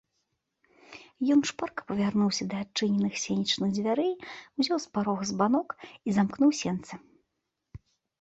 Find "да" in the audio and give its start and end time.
2.53-2.61